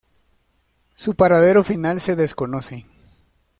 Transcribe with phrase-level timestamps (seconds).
[0.95, 2.87] Su paradero final se desconoce.